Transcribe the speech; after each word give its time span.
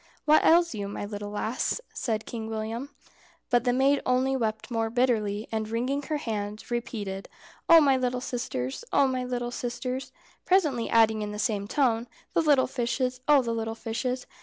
"What 0.25 0.43
ails 0.43 0.73
you, 0.73 0.87
my 0.87 1.05
little 1.05 1.29
lass?" 1.29 1.79
said 1.93 2.25
Kind 2.25 2.49
William. 2.49 2.89
But 3.51 3.65
the 3.65 3.71
maid 3.71 4.01
only 4.03 4.35
wept 4.35 4.71
more 4.71 4.89
bitterly, 4.89 5.47
and 5.51 5.69
wringing 5.69 6.01
her 6.01 6.17
hands, 6.17 6.71
repeated, 6.71 7.29
"Oh, 7.69 7.79
my 7.79 7.97
little 7.97 8.19
sisters! 8.19 8.83
Oh, 8.91 9.05
my 9.05 9.23
little 9.23 9.51
sisters!" 9.51 10.11
presently 10.43 10.89
adding 10.89 11.21
in 11.21 11.33
the 11.33 11.37
same 11.37 11.67
tone, 11.67 12.07
"The 12.33 12.41
little 12.41 12.65
fishes! 12.65 13.21
Oh, 13.27 13.43
the 13.43 13.53
little 13.53 13.75
fishes!" 13.75 14.25